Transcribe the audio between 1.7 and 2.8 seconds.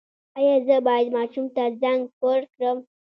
زنک ورکړم؟